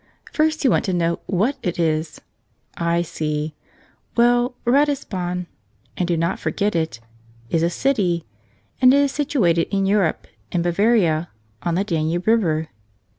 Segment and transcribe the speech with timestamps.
[0.33, 2.19] First you want to know what it is.
[2.75, 3.53] I see.
[4.17, 5.45] Well, Ratisbon—
[5.95, 6.99] and do not forget it—
[7.51, 8.25] is a city;
[8.81, 11.29] and it is situated in Europe, in Bavaria,
[11.61, 12.69] on the Danube river.